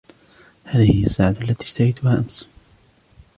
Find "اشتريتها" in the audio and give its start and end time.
1.63-2.17